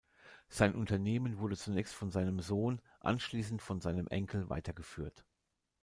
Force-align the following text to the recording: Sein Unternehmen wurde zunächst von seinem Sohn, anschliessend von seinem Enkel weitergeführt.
Sein 0.49 0.73
Unternehmen 0.73 1.37
wurde 1.37 1.55
zunächst 1.55 1.93
von 1.93 2.09
seinem 2.09 2.39
Sohn, 2.39 2.81
anschliessend 3.01 3.61
von 3.61 3.81
seinem 3.81 4.07
Enkel 4.07 4.49
weitergeführt. 4.49 5.27